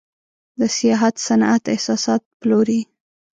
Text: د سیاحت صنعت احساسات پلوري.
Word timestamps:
د 0.59 0.61
سیاحت 0.77 1.15
صنعت 1.27 1.63
احساسات 1.73 2.21
پلوري. 2.39 2.81